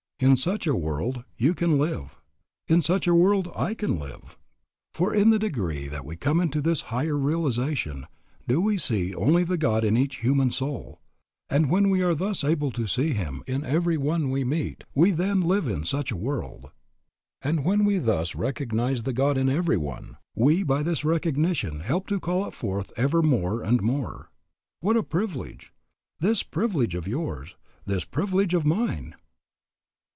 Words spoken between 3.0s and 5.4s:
a world I can live. For in the